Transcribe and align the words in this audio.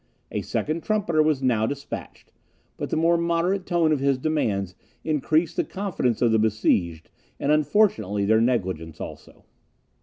A 0.31 0.41
second 0.41 0.81
trumpeter 0.81 1.21
was 1.21 1.43
now 1.43 1.67
despatched; 1.67 2.31
but 2.75 2.89
the 2.89 2.95
more 2.97 3.17
moderate 3.19 3.67
tone 3.67 3.91
of 3.91 3.99
his 3.99 4.17
demands 4.17 4.73
increased 5.03 5.57
the 5.57 5.63
confidence 5.63 6.23
of 6.23 6.31
the 6.31 6.39
besieged, 6.39 7.11
and 7.39 7.51
unfortunately 7.51 8.25
their 8.25 8.41
negligence 8.41 8.99
also. 8.99 9.45